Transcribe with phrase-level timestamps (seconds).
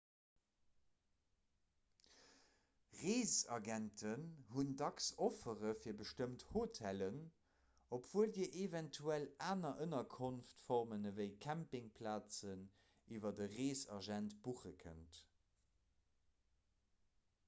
[3.03, 4.23] reesagenten
[4.55, 7.19] hunn dacks offere fir bestëmmt hotellen
[7.99, 12.65] obwuel dir eventuell aner ënnerkonftformen ewéi campingplazen
[13.19, 15.21] iwwer e reesagent buche kënnt